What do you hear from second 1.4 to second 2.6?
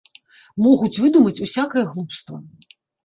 усякае глупства.